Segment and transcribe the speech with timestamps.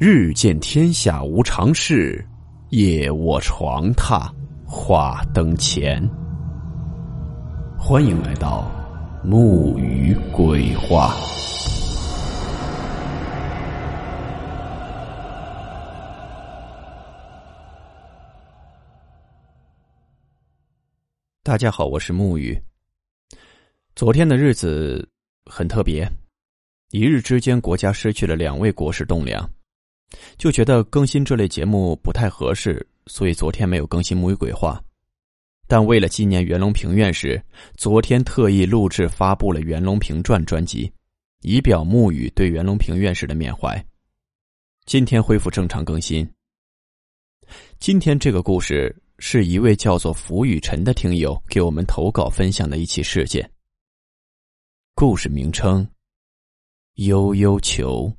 [0.00, 2.24] 日见天下无常事，
[2.68, 4.30] 夜卧床榻
[4.64, 6.00] 话灯前。
[7.76, 8.70] 欢迎来到
[9.24, 11.16] 木鱼鬼话。
[21.42, 22.56] 大家好，我是木鱼。
[23.96, 25.08] 昨天的日子
[25.46, 26.08] 很特别，
[26.92, 29.44] 一日之间，国家失去了两位国士栋梁。
[30.36, 34.80] 就觉得更新这类节目不太合适，所以昨天没有更新《木鱼鬼话》。
[35.66, 37.42] 但为了纪念袁隆平院士，
[37.76, 40.90] 昨天特意录制发布了《袁隆平传》专辑，
[41.42, 43.84] 以表木鱼对袁隆平院士的缅怀。
[44.86, 46.26] 今天恢复正常更新。
[47.78, 53.48] 今天这个故事是一位叫做福雨辰的听友给我们投稿分享的一起事件。
[54.94, 55.86] 故事名称：
[56.94, 58.10] 悠悠球。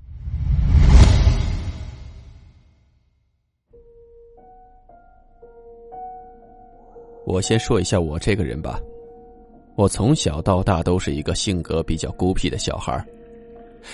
[7.29, 8.81] 我先说一下我这个人吧，
[9.75, 13.05] 我从小到大都是一个性格比较孤僻的小孩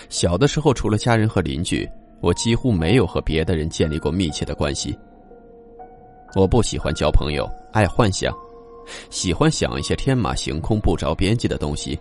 [0.08, 1.86] 小的时候，除了家人和邻居，
[2.22, 4.98] 我几乎没有和别的人建立过密切的关系。
[6.34, 8.34] 我不喜欢交朋友，爱幻想，
[9.10, 12.00] 喜欢想一些天马行空、不着边际的东西。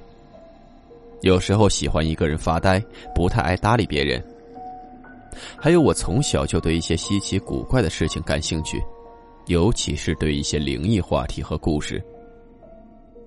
[1.22, 2.80] 有时候喜欢一个人发呆，
[3.12, 4.24] 不太爱搭理别人。
[5.56, 8.80] 还有，我从小就对一些稀奇古怪的事情感兴趣。
[9.46, 12.02] 尤其是对一些灵异话题和故事，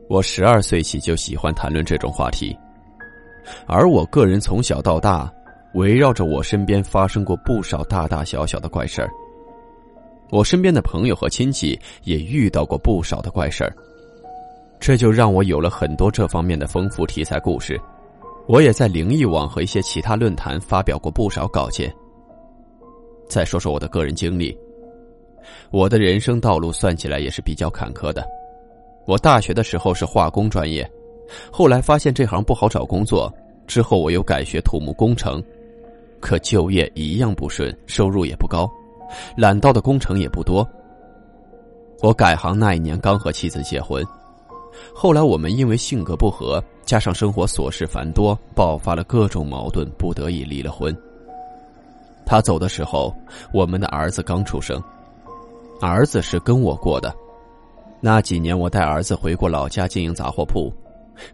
[0.10, 2.58] 我十二岁起就喜欢谈论这种话题。
[3.68, 5.32] 而我个人从小到大，
[5.76, 9.10] 围绕着我身边发生过不少大大小小的怪事儿。
[10.32, 13.74] 我身边的朋友和亲戚也遇到过不少的怪事儿，
[14.80, 17.80] 这就让我有了很多这方面的丰富题材故事。
[18.48, 21.94] 我也在灵异网和一些其他论坛发表过不少稿件。
[23.30, 24.58] 再说说我的个人经历。
[25.72, 28.26] 我的人生道路算起来也是比较坎坷的。
[29.06, 30.90] 我大学的时候是化工专业，
[31.52, 33.34] 后来发现这行不好找工作，
[33.66, 35.42] 之后我又改学土木工程，
[36.20, 38.70] 可就业一样不顺，收入也不高，
[39.38, 40.68] 揽到的工程也不多。
[42.02, 44.06] 我改行那一年刚和妻子结婚，
[44.94, 50.96] 后来我们因为性格不合，加上生活琐事繁多，爆发了各种矛盾，不得已离了婚。
[52.26, 53.16] 他走的时候，
[53.54, 54.84] 我们的儿子刚出生。
[55.80, 57.14] 儿子是跟我过的，
[58.00, 60.74] 那几年我带儿子回过老家经营杂货铺，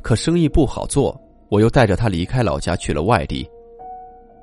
[0.02, 3.48] 可生意不好做，我又带着他离开老家去了外地。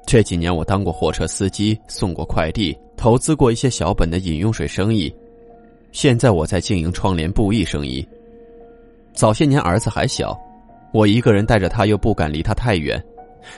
[0.06, 5.14] 这几年我当过货车司机，送过快递，投资过一些小本的饮用水生意。
[5.92, 8.06] 现在我在经营窗帘布艺生意。
[9.12, 10.36] 早些年儿子还小，
[10.92, 13.02] 我一个人带着他，又不敢离他太远，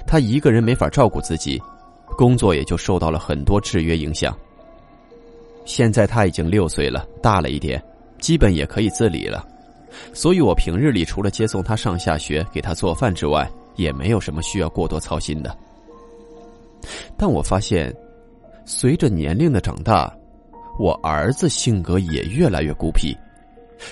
[0.06, 1.60] 他一个人没法照顾自己，
[2.16, 4.36] 工作也就受到了很多制约影响。
[5.64, 7.82] 现在他已经六岁了，大了一点，
[8.18, 9.46] 基本也可以自理了，
[10.12, 15.56] 所以我平日里除了接送他上下学、给他做饭之外，也没有什么需要过多操心的。
[17.16, 17.94] 但我发现，
[18.64, 20.12] 随着年龄的长大，
[20.78, 23.16] 我儿子性格也越来越孤僻，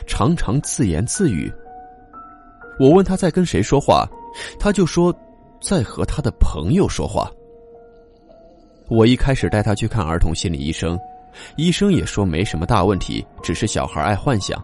[0.07, 1.53] 常常自言自语。
[2.79, 4.09] 我问他在跟谁说话，
[4.59, 5.15] 他就说
[5.61, 7.31] 在和他的朋友说话。
[8.89, 10.99] 我一开始带他去看儿童心理医生。
[11.57, 14.63] 医生也说没什么大问题，只是小孩爱幻想。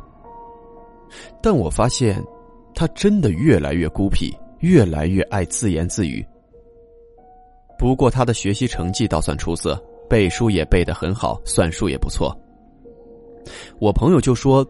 [1.42, 2.22] 但我发现，
[2.74, 6.24] 他真的越来越孤僻，越来越爱自言自语。
[7.78, 12.36] 不过他的学习成绩倒算出色，背书也背得很好，算术也不错。
[13.78, 14.66] 我朋友就说，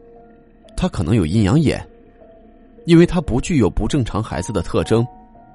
[0.76, 1.84] 他可能有阴阳眼，
[2.84, 5.06] 因为他不具有不正常孩子的特征，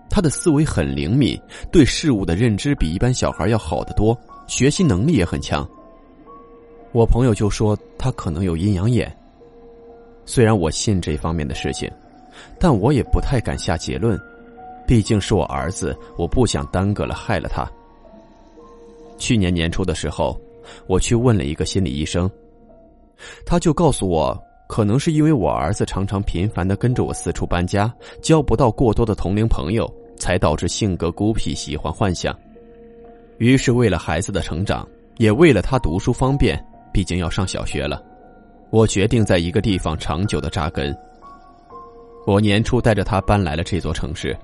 [0.10, 1.40] 他的思维很灵敏，
[1.72, 5.70] 对事物的认知比一般小孩要好得多，学习能力也很强。
[6.94, 9.16] 我朋友就说他可能有阴阳眼。
[10.26, 11.90] 虽然我信这方面的事情，
[12.60, 14.20] 但我也不太敢下结论，
[14.86, 17.70] 毕竟是我儿子，我不想耽搁了害了他。
[19.18, 20.40] 去年年初的时候，
[20.88, 22.30] 我去问了一个心理医生，
[23.46, 24.38] 他就告诉我，
[24.68, 32.38] 可能是因为我儿子常常频繁的跟着我四处搬家，交不到过多的同龄朋友，才导致性格孤僻，喜欢幻想。
[33.38, 34.88] 于是为了孩子的成长，
[35.18, 36.64] 也为了他读书方便。
[36.92, 38.04] 毕竟要上小学了，
[38.70, 40.96] 我决定在一个地方长久的扎根。
[42.28, 44.38] 我年初带着他搬来了这座城市，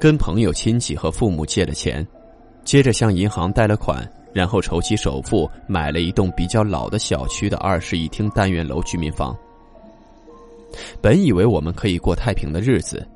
[0.00, 2.06] 跟朋友、亲戚和父母借了钱，
[2.64, 9.36] 接着向银行贷了款，然后筹起首付买了一栋比较老的小区的二室一厅单元楼居民房。
[11.00, 13.06] 本以为我们可以过太平的日子，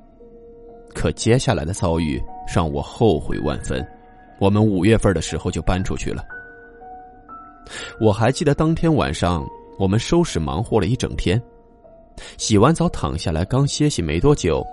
[0.95, 2.23] 可接下来的遭遇
[2.55, 3.85] 让我后悔万分。
[4.39, 6.25] 我们五月份的时候就搬出去了。
[8.01, 9.47] 我还记得当天晚上，
[9.79, 11.41] 我们收拾忙活了一整天，
[12.37, 14.65] 洗完澡躺下来，刚歇息没多久，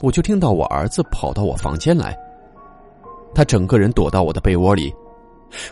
[0.00, 2.16] 我就听到我儿子跑到我房间来。
[3.34, 4.92] 他整个人躲到我的被窝里，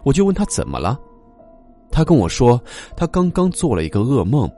[0.03, 0.99] 我就问他怎么了，
[1.91, 2.61] 他跟我说
[2.97, 4.51] 他刚刚做了一个噩梦，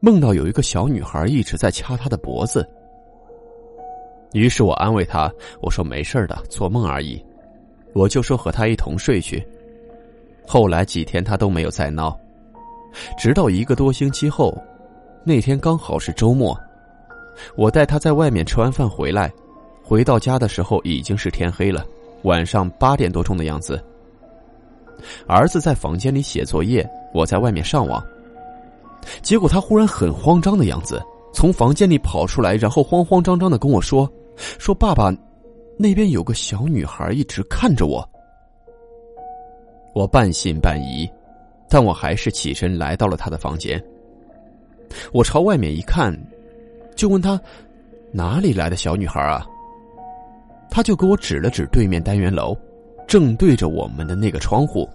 [0.00, 2.66] 梦到有一个小女孩一直在掐他的脖子。
[4.32, 5.30] 于是我安慰他，
[5.60, 7.22] 我说没事的，做梦而已。
[7.94, 9.46] 我就说和他一同睡去。
[10.46, 12.16] 后来几天他都没有再闹，
[13.18, 14.56] 直到一个多星期后，
[15.24, 16.56] 那天刚好是周末，
[17.56, 19.32] 我带他在外面吃完饭回来，
[19.82, 21.84] 回到家的时候已经是天黑了，
[22.22, 23.82] 晚上八点多钟的样子。
[25.26, 28.02] 儿子在房间里写作业，我在外面上网。
[29.22, 31.02] 结果他忽然很慌张的样子，
[31.32, 34.10] 从房间里跑出来，然后慌慌张张的跟我说
[34.58, 35.12] ：“说爸爸。”
[35.78, 38.08] 那边有个小女孩一直看着我，
[39.96, 41.10] 我半信半疑，
[41.70, 43.82] 但我还是起身来到了他的房间。
[45.10, 46.14] 我朝外面一看，
[46.94, 47.40] 就问他
[48.12, 49.42] ：“哪里来的小女孩啊？”
[50.68, 52.54] 他就给我指了指对面单元楼，
[53.08, 54.86] 正对着我们的那个窗户。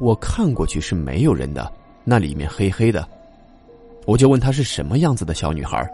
[0.00, 1.72] 我看过去是没有人的，
[2.02, 3.08] 那里面黑黑的。
[4.04, 5.88] 我就问他是什么样子的小女孩，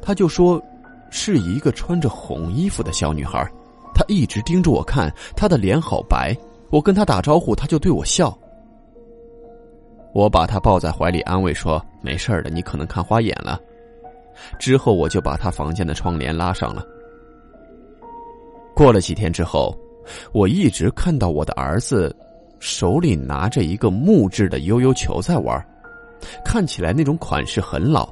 [0.00, 0.58] 他就说。
[1.08, 3.48] 是一个穿着红衣服的小女孩，
[3.94, 6.36] 她一直盯着我看，她的脸好白。
[6.70, 8.36] 我跟他打招呼，他就对我笑。
[10.12, 13.60] 我把他抱在怀里，安慰说：“没事的，你可能看花眼了。”
[14.58, 16.84] 之后我就把他房间的窗帘拉上了。
[18.74, 19.76] 过了几天之后，
[20.32, 22.14] 我一直看到我的儿子
[22.58, 25.66] 手里拿着一个木质的悠悠球在玩，
[26.44, 28.08] 看起来那种款式很老。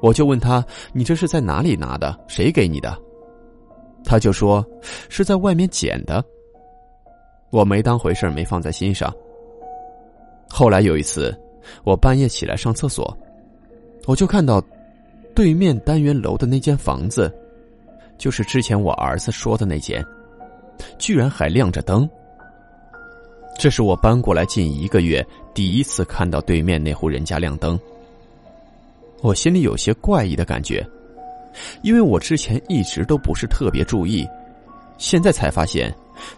[0.00, 2.16] 我就问他：“你这是在哪里拿的？
[2.28, 2.96] 谁给你的？”
[4.04, 4.64] 他就说
[5.10, 6.24] ：“是在外面捡的。”
[7.50, 9.12] 我没当回事没放在心上。
[10.48, 11.36] 后来有一次，
[11.84, 13.16] 我半夜起来上厕所，
[14.06, 14.62] 我就看到
[15.34, 17.32] 对面单元楼的那间房子，
[18.16, 20.04] 就是之前我儿子说的那间，
[20.98, 22.08] 居然还亮着灯。
[23.58, 27.78] 这是我搬过来近一个月第一次看到对面那户人家亮灯。
[29.20, 30.86] 我心里有些怪异的感觉，
[31.82, 34.24] 因为我之前一直都不是特别注意，
[34.96, 35.92] 现在才发现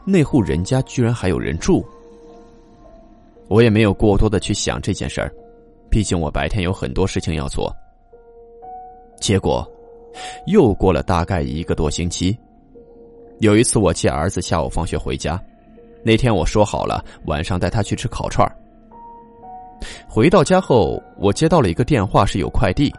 [0.05, 1.85] 那户人家居然还有人住。
[3.49, 5.32] 我也没有过多的去想这件事儿，
[5.91, 7.75] 毕竟我白天有很多事情要做。
[9.21, 9.69] 结果
[10.47, 12.38] 又过了大概一个多星期，
[13.41, 15.43] 有一次我接儿子下午放学回家，
[16.03, 18.56] 那天我说好了晚上带他去吃烤串儿。
[20.09, 22.93] 回到家后，我接到了一个电话，是有快递，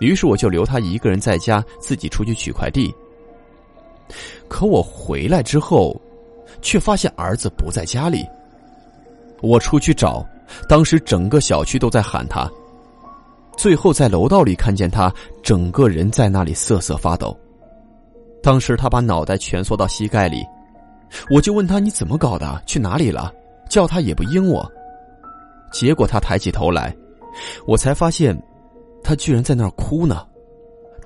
[0.00, 2.92] 于是我就留他一个人在家，自己出去取快递。
[4.48, 6.00] 可我回来之后，
[6.62, 8.26] 却发现儿子不在家里。
[9.40, 10.26] 我出去找，
[10.68, 12.50] 当时整个小区都在喊他，
[13.56, 15.12] 最后在楼道里看见他
[15.42, 17.36] 整个人在那里瑟瑟发抖。
[18.42, 20.44] 当时他把脑袋蜷缩到膝盖里，
[21.30, 22.62] 我就问他你怎么搞的？
[22.66, 23.32] 去哪里了？
[23.68, 24.70] 叫他也不应我。
[25.72, 26.94] 结果他抬起头来，
[27.66, 28.38] 我才发现，
[29.02, 30.24] 他居然在那儿哭呢，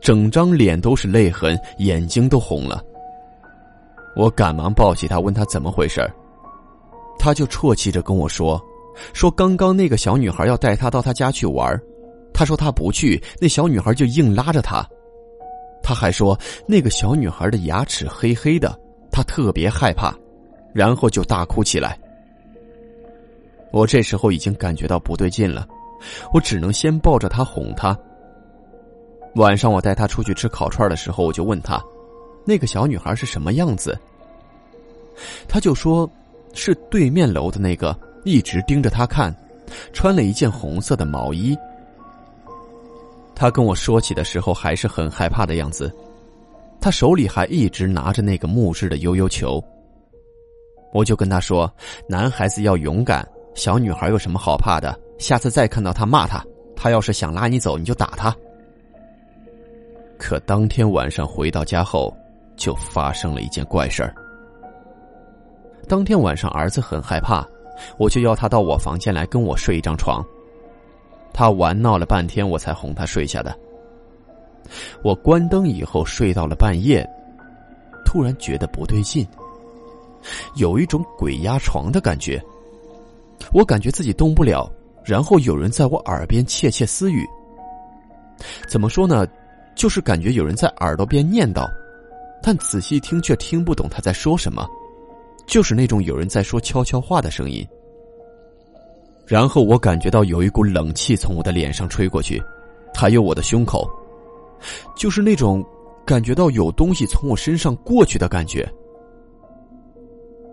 [0.00, 2.82] 整张脸都是泪痕，眼睛都红了。
[4.18, 6.04] 我赶忙抱起他，问他怎么回事
[7.20, 8.60] 他就啜泣着跟我说
[9.14, 11.80] ：“说刚刚那个小女孩要带他到他家去玩
[12.34, 14.84] 他说他不去，那小女孩就硬拉着他。
[15.82, 18.76] 他还说那个小女孩的牙齿黑黑的，
[19.12, 20.12] 他特别害怕，
[20.74, 21.96] 然后就大哭起来。”
[23.70, 25.66] 我这时候已经感觉到不对劲了，
[26.34, 27.96] 我只能先抱着他哄他。
[29.34, 31.80] 晚上我带他出去吃烤串的时候，我就问他，
[32.44, 33.96] 那个小女孩是什么样子？
[35.48, 36.10] 他就说，
[36.54, 39.34] 是对面楼的那个，一直盯着他看，
[39.92, 41.56] 穿了一件红色的毛衣。
[43.34, 45.94] 他跟我说起的时候还是很害怕的样子，
[46.80, 49.62] 他手里还一直拿着那个木质的悠悠球。
[50.92, 51.70] 我就跟他说，
[52.08, 53.26] 男孩子要勇敢。
[53.54, 54.96] 小女孩有什么好怕的？
[55.18, 56.44] 下次再看到他骂他，
[56.76, 58.34] 他要是想拉你走，你就打他。
[60.16, 62.16] 可当天晚上回到家后，
[62.56, 64.14] 就发生了一件怪事儿。
[65.88, 67.44] 当天晚上，儿子很害怕，
[67.96, 70.22] 我就要他到我房间来跟我睡一张床。
[71.32, 73.56] 他玩闹了半天，我才哄他睡下的。
[75.02, 77.08] 我关灯以后睡到了半夜，
[78.04, 79.26] 突然觉得不对劲，
[80.56, 82.42] 有一种鬼压床的感觉。
[83.52, 84.70] 我感觉自己动不了，
[85.04, 87.26] 然后有人在我耳边窃窃私语。
[88.68, 89.26] 怎么说呢？
[89.74, 91.64] 就是感觉有人在耳朵边念叨
[92.42, 94.68] ：“但仔细听却听不懂他在说什么，
[95.48, 97.66] 就是那种有人在说悄悄话的声音。
[99.26, 102.40] 然后我感觉到有一股冷气从我的脸上吹过去，
[102.94, 103.88] 还有我的胸口，
[104.94, 105.64] 就是那种
[106.06, 108.70] 感觉到有东西从我身上过去的感觉。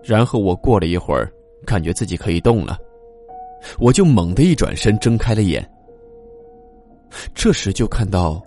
[0.03, 1.31] 然后我过了一会儿，
[1.65, 2.77] 感觉自己可以动了，
[3.79, 5.67] 我就猛地一转身，睁开了眼。
[7.33, 8.41] 这时就看到，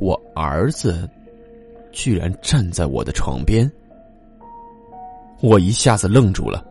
[0.00, 1.08] 我儿子
[1.90, 3.70] 居然站在我的床边，
[5.40, 6.64] 我一下子愣住了。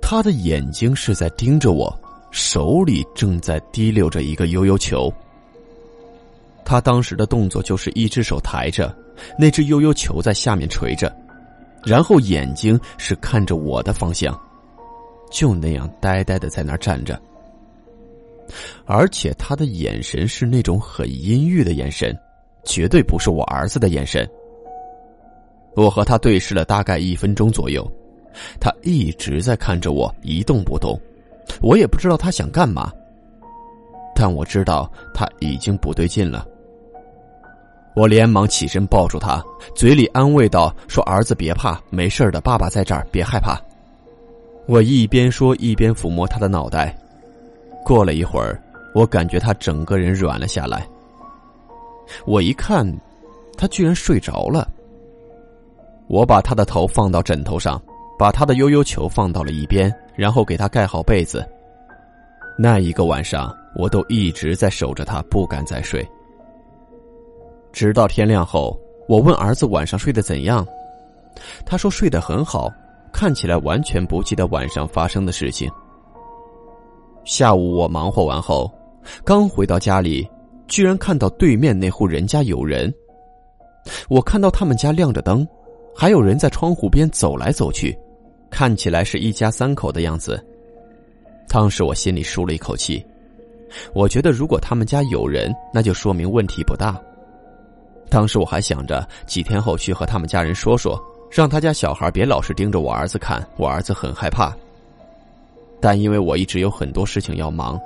[0.00, 1.94] 他的眼睛是在盯着我，
[2.30, 5.12] 手里正在滴溜着一个悠悠球。
[6.64, 8.94] 他当时的动作就是一只手抬着，
[9.38, 11.14] 那只悠悠球在下面垂着，
[11.84, 14.38] 然后眼睛是看着我的方向，
[15.30, 17.20] 就那样呆呆的在那儿站着。
[18.86, 22.14] 而且他的眼神是那种很阴郁的眼神，
[22.64, 24.28] 绝对不是我儿子的眼神。
[25.78, 27.88] 我和他对视了大概一分钟左右。
[28.58, 31.00] 他一直在看着我，一动不动。
[31.62, 32.92] 我也不知道他想干嘛，
[34.12, 36.44] 但我知道他已经不对劲了。
[37.94, 39.40] 我连忙起身抱住他，
[39.72, 43.56] 嘴里安慰道：“说儿子别怕，没事的，爸爸在这儿，别害怕。”
[44.66, 46.96] 我一边说一边抚摸他的脑袋。
[47.84, 48.60] 过了一会儿，
[48.94, 50.84] 我感觉他整个人软了下来。
[52.26, 52.84] 我一看，
[53.56, 54.68] 他居然睡着了。
[56.08, 57.80] 我把他的头放到枕头上。
[58.18, 61.48] 把他的悠悠球放到了一边，然后给他盖好被子。
[62.58, 66.04] 那一个晚上，我都一直在守着他，不敢再睡。
[67.72, 68.76] 直到天亮后，
[69.08, 70.66] 我问儿子晚上睡得怎样，
[71.64, 72.68] 他说睡得很好，
[73.12, 75.70] 看起来完全不记得晚上发生的事情。
[77.24, 78.68] 下午我忙活完后，
[79.24, 80.28] 刚回到家里，
[80.66, 82.92] 居然看到对面那户人家有人。
[84.08, 85.46] 我看到他们家亮着灯，
[86.00, 87.98] 还有人在窗户边走来走去。
[88.50, 90.40] 看起来是一家三口的样子。
[91.48, 93.04] 当时我心里舒了一口气，
[93.92, 96.96] 我觉得如果他们家有人，那就说明问题不大。
[98.08, 100.96] 当时我还想着几天后去和他们家人说说，
[101.32, 104.56] 让他家小孩别老是盯着我儿子看，我儿子很害怕。
[105.80, 107.76] 但因为我一直有很多事情要忙，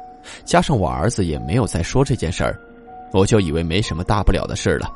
[0.44, 2.60] 加上我儿子也没有再说这件事儿，
[3.10, 4.92] 我就以为没什么大不了的事了。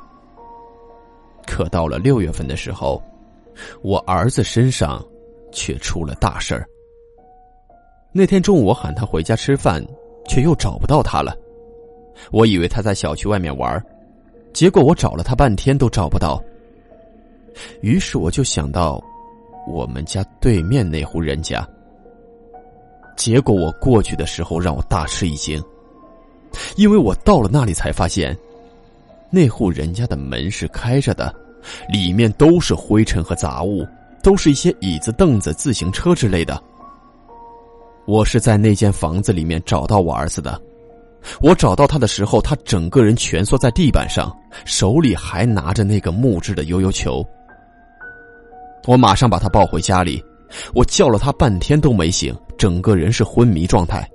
[1.47, 3.03] 可到了六月份的时候，
[3.83, 5.05] 我儿子身上……
[5.53, 6.69] 却出了大事儿。
[8.13, 9.83] 那天中午，我喊他回家吃饭，
[10.29, 11.35] 却又找不到他了。
[12.31, 13.83] 我以为他在小区外面玩，
[14.53, 16.43] 结果我找了他半天都找不到。
[17.81, 19.03] 于是我就想到，
[19.67, 21.67] 我们家对面那户人家。
[23.17, 25.63] 结果我过去的时候让我大吃一惊，
[26.77, 28.37] 因为我到了那里才发现，
[29.31, 31.35] 那户人家的门是开着的，
[31.89, 33.87] 里面都是灰尘和杂物。
[34.23, 36.61] 都是一些椅子、凳子、自行车之类的。
[38.09, 40.61] 我是在那间房子里面找到我儿子的。
[41.41, 47.25] 我找到他的时候，他整个人蜷缩在地板上，手里还拿着那个木质的悠悠球。
[48.89, 50.21] 我马上把他抱回家里，
[50.75, 54.11] 我叫了他半天都没醒，整个人是昏迷状态。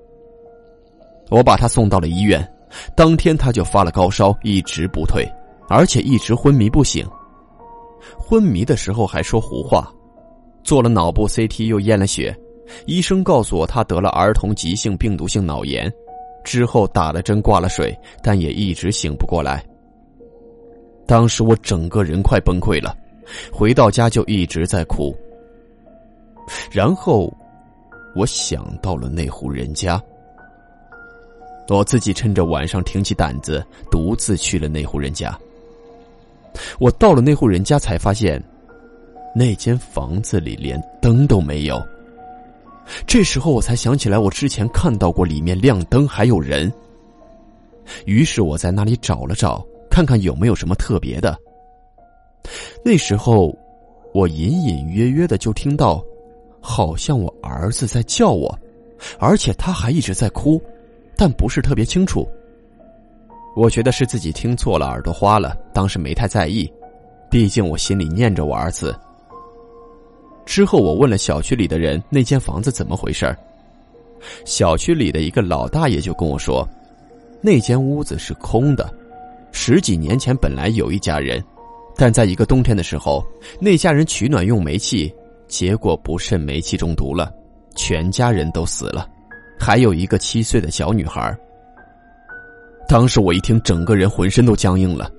[1.29, 2.45] 我把他送到了医院，
[2.95, 5.27] 当天他就发了高烧，一直不退，
[5.69, 7.05] 而且一直昏迷不醒。
[8.17, 9.91] 昏迷的时候还说胡话。
[10.63, 12.35] 做了脑部 CT，又验了血，
[12.85, 15.91] 医生告诉我他得了儿童急性病毒性脑炎，
[16.43, 19.65] 之后打了针挂了水，但也一直醒不过来。
[21.07, 22.95] 当时我整个人快崩溃了，
[23.51, 25.15] 回到家就一直在哭。
[26.71, 27.31] 然后，
[28.15, 30.01] 我想到了那户人家，
[31.69, 35.37] 我自己趁着晚上挺起胆子，独自去了那户人家。
[36.79, 38.41] 我到了那户人家，才发现。
[39.33, 41.81] 那间房子里连灯都没有。
[43.07, 46.69] 这时候我才想起来，我之前看到过里面亮灯还有人。
[48.05, 51.37] 于是我在那里找了找，看看有没有什么特别的。
[52.83, 53.57] 那时候，
[54.13, 56.03] 我隐隐约约的就听到，
[56.59, 58.53] 好像我儿子在叫我，
[59.17, 60.61] 而且他还一直在哭，
[61.21, 62.27] 但不是特别清楚。
[63.55, 66.67] 我觉得是自己听错了，耳朵花了，当时没太在意，
[67.29, 68.99] 毕竟我心里念着我儿子。
[70.47, 73.37] 之后，我问了小区里的人那间房子怎么回事
[74.45, 76.67] 小区里的一个老大爷就跟我说，
[77.39, 78.91] 那间屋子是空的，
[79.51, 81.39] 十几年前本来有一家人，
[81.95, 83.23] 但在一个冬天的时候，
[83.59, 85.13] 那家人取暖用煤气，
[85.47, 87.31] 结果不慎煤气中毒了，
[87.75, 89.07] 全家人都死了，
[89.61, 91.37] 还有一个七岁的小女孩。
[92.87, 95.09] 当时我一听，整个人浑身都僵硬了，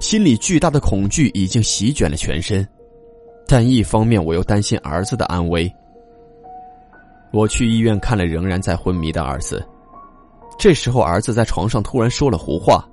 [0.00, 2.66] 心里巨大的恐惧已经席卷了全身，
[3.46, 5.70] 但一方面我又担心儿子的安危。
[7.30, 9.64] 我去医院看了仍然在昏迷的儿子，
[10.58, 12.84] 这时候儿子在床上突然说了胡话，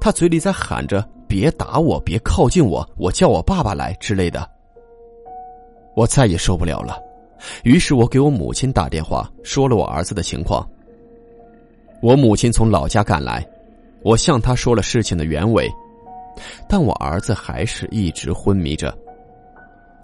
[0.00, 4.48] 他嘴里在喊着“别打我，别靠近我，我叫我爸爸来”之类的。
[5.96, 6.96] 我再也受不了了，
[7.64, 10.66] 于是我给我母亲打电话，说了我儿子的情况。
[12.02, 13.46] 我母亲从老家赶来，
[14.02, 15.70] 我向她说了事情的原委，
[16.68, 18.96] 但我儿子还是一直昏迷着。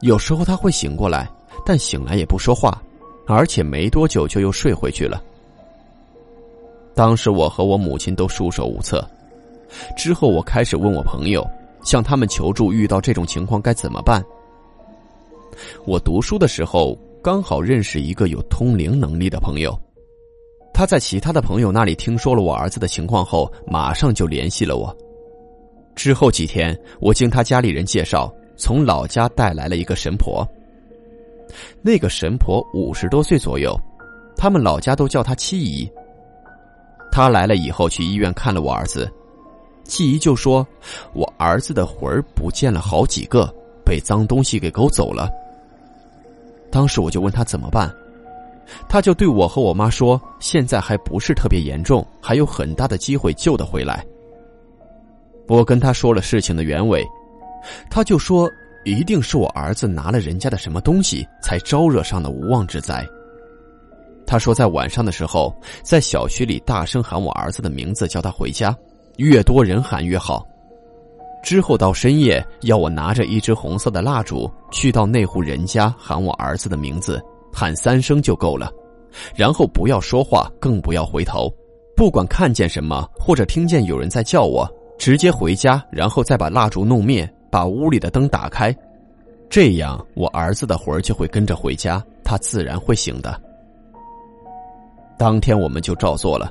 [0.01, 1.29] 有时候他会醒过来，
[1.65, 2.83] 但醒来也不说话。
[3.29, 5.23] 而且没多久就又睡回去了。
[6.93, 9.09] 当时我和我母亲都束手无策。
[9.97, 11.49] 之后我开始问我朋友，
[11.85, 14.23] 向他们求助，遇到这种情况该怎么办？
[15.87, 19.79] 我读书的时候刚好认识一个有通灵能力的朋友，
[20.75, 24.95] 他在其他的朋友那里听说了我儿子的情况后，马上就联系了我。
[25.95, 30.45] 之后几天，我经他家里人介绍，从老家带来了一个神婆。
[31.81, 33.79] 那个神婆五十多岁左右，
[34.37, 35.89] 他们老家都叫她七姨。
[37.13, 39.09] 她来了以后，去医院看了我儿子，
[39.85, 40.67] 七姨就说
[41.15, 43.49] ：“我儿子的魂儿不见了好几个，
[43.85, 45.31] 被脏东西给勾走了。”
[46.73, 47.95] 当时我就问他怎么办，
[48.89, 54.05] 他就对我和我妈说：“现在还不是特别严重，还有很大的机会救得回来。”
[55.47, 57.07] 我跟他说了事情的原委，
[57.89, 58.51] 他就说。
[58.85, 63.07] 一定是我儿子拿了人家的什么东西，才招惹上的无妄之灾。
[64.27, 68.77] 他说，在晚上的时候，在小区里大声喊我儿子的名字，叫他回家，
[69.19, 70.45] 越多人喊越好。
[71.43, 77.21] 之后到深夜，要我拿着一支红色的蜡烛，去到那户人家喊我儿子的名字，
[77.53, 78.73] 喊三声就够了，
[79.35, 81.53] 然后不要说话，更不要回头，
[81.97, 84.69] 不管看见什么或者听见有人在叫我，
[84.99, 87.29] 直接回家，然后再把蜡烛弄灭。
[87.51, 88.75] 把屋里的灯打开，
[89.51, 93.39] 这样我儿子的魂儿就会跟着回家，他自然会醒的。
[95.19, 96.51] 当天我们就照做了，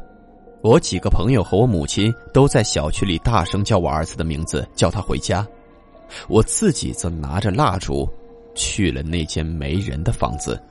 [0.61, 5.45] 我几个朋友和我母亲都在小区里大声叫我儿子的名字，叫他回家。
[6.27, 8.07] 我自己则拿着蜡烛
[8.53, 10.61] 去了那间没人的房子。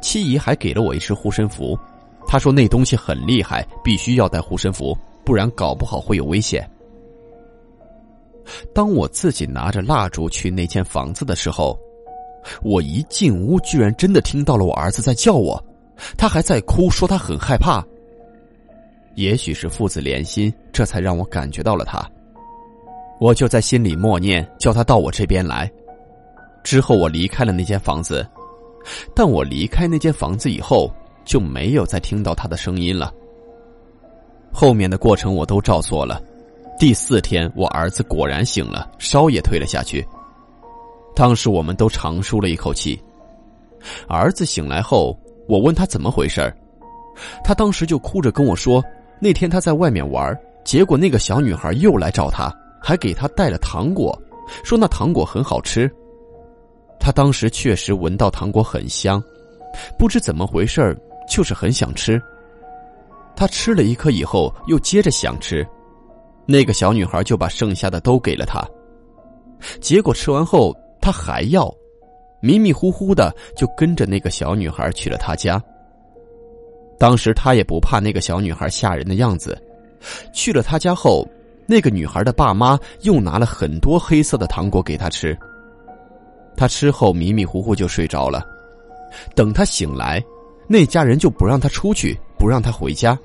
[0.00, 1.76] 七姨还给了我一只护身符，
[2.26, 6.68] 她说那东西很厉害，必须要带护身符，不然搞不好会有危险。
[8.72, 11.76] 当我自己拿着蜡烛去那间房子的时候，
[12.62, 15.60] 我一进屋，居然真的听到了我儿子在叫我，
[16.16, 17.84] 他还在哭，说他很害怕。
[19.14, 22.02] 也许是父子连心，这才让我感觉到了他。
[23.20, 25.70] 我就在心里默念，叫他到我这边来。
[26.64, 28.26] 之后我离开了那间房子，
[29.14, 30.92] 但我离开那间房子以后，
[31.24, 33.12] 就没有再听到他的声音了。
[34.52, 36.20] 后面的过程我都照做了。
[36.78, 40.04] 第四天，我儿子果然醒了，烧也退了下去。
[41.14, 43.00] 当时我们都长舒了一口气。
[44.08, 46.52] 儿子醒来后，我问他怎么回事
[47.44, 48.82] 他当时就哭着跟我说，
[49.22, 54.20] 那天他在外面玩，结果那个小女孩又来找他，还给他带了糖果，
[54.64, 55.88] 说那糖果很好吃。
[56.98, 59.22] 他当时确实闻到糖果很香，
[59.96, 60.96] 不知怎么回事
[61.28, 62.20] 就是很想吃。
[63.36, 65.64] 他吃了一颗以后，又接着想吃。
[66.44, 68.60] 那个小女孩就把剩下的都给了他，
[69.80, 71.72] 结果吃完后他还要，
[72.40, 75.62] 迷迷糊糊的就跟着那个小女孩去了他家。
[77.02, 79.60] 当时他也不怕那个小女孩吓人的样子，
[80.32, 81.28] 去了他家后，
[81.66, 85.36] 那个女孩的爸妈又拿了很多黑色的糖果给他吃。
[86.56, 88.46] 他吃后迷迷糊糊就睡着了，
[89.34, 90.22] 等他醒来，
[90.68, 93.18] 那家人就不让他出去，不让他回家。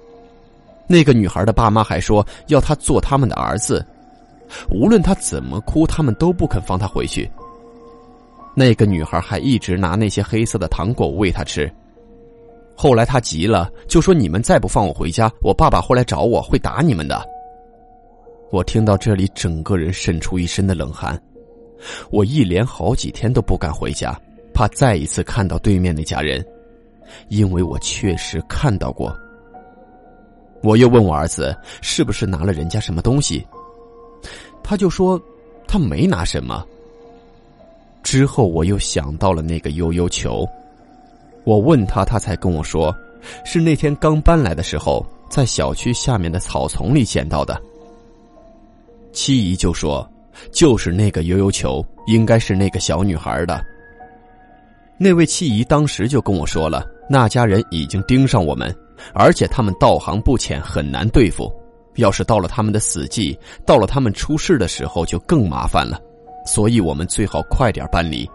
[0.88, 3.86] 那个女孩的爸妈还说要他做他们的儿子，
[4.72, 7.30] 无论他怎么哭，他们都不肯放他回去。
[8.56, 11.72] 那个女孩还一直拿那些黑色的糖果喂他吃。
[12.80, 17.28] 后来他急了，就说：“你们再不放我回家，我爸爸会来找我，会打你们的。”
[18.52, 21.20] 我听到这里，整个人渗出一身的冷汗。
[22.12, 24.16] 我一连好几天都不敢回家，
[24.54, 26.46] 怕再一次看到对面那家人，
[27.30, 29.12] 因为我确实看到过。
[30.62, 33.44] 我又问我儿子是不是拿了人家什么东西，
[34.64, 35.20] 他就说
[35.68, 36.64] 他没拿什么。
[38.04, 40.48] 之后我又想到了那个悠悠球，
[41.48, 42.94] 我问他，他才跟我说，
[43.46, 47.58] 是那天刚搬来的时候，在小区下面的草丛里捡到的。
[49.14, 50.06] 七姨就说，
[50.52, 53.66] 就是那个悠悠球，应该是那个小女孩的。
[54.98, 58.76] 那位七姨当时就跟我说了，那家人已经盯上我们。
[59.14, 61.50] 而且他们道行不浅，很难对付，
[61.96, 65.98] 要是到了他们的死季，到了他们出事的时候，就更麻烦了。
[66.46, 68.30] 所以我们最好快点搬离。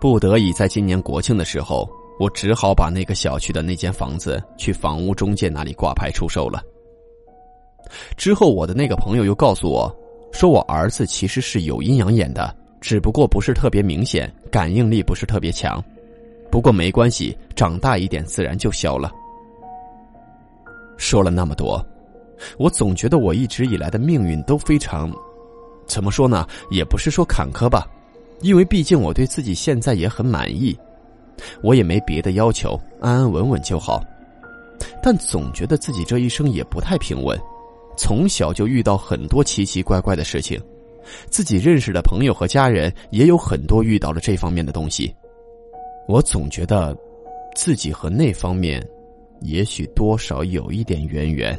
[0.00, 6.62] 不得已，在今年国庆的时候，我只好把那个小区的那间房子去房屋中介那里挂牌出售了。
[8.16, 9.94] 之后，我的那个朋友又告诉我，
[10.32, 15.82] 说我儿子其实是有阴阳眼的，只不过不是特别明显，感应力不是特别强。
[16.50, 19.10] 不过没关系，长大一点自然就消了。
[20.96, 21.84] 说了那么多，
[22.58, 25.12] 我总觉得我一直以来的命运都非常，
[25.86, 26.46] 怎么说呢？
[26.70, 27.86] 也不是说坎坷吧，
[28.40, 30.76] 因为毕竟我对自己现在也很满意，
[31.62, 34.02] 我也没别的要求，安安稳稳就好。
[35.02, 37.38] 但总觉得自己这一生也不太平稳。
[37.96, 40.60] 从小就遇到很多奇奇怪怪的事情，
[41.30, 45.14] 自己认识的朋友和家人也有很多遇到了这方面的东西。
[46.06, 46.94] 我总觉得，
[47.54, 48.86] 自己和那方面，
[49.40, 51.58] 也许多少有一点渊源。